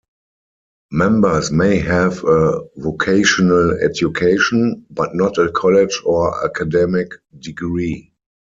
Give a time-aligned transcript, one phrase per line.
[0.91, 8.11] Members may have a vocational education, but not a college or academic degree.